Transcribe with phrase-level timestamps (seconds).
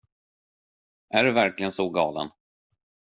[1.09, 2.31] Är du verkligen så galen?